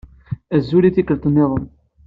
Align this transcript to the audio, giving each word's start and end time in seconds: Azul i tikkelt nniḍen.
Azul 0.55 0.83
i 0.87 0.91
tikkelt 0.95 1.27
nniḍen. 1.29 1.65